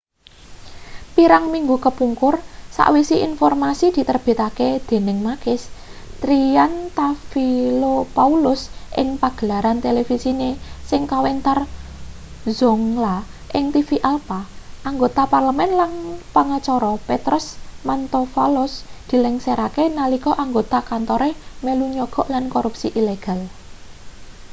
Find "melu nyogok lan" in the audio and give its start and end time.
21.65-22.43